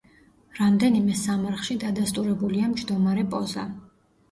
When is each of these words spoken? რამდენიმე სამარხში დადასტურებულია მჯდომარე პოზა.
რამდენიმე 0.59 1.17
სამარხში 1.19 1.77
დადასტურებულია 1.85 2.73
მჯდომარე 2.73 3.29
პოზა. 3.37 3.71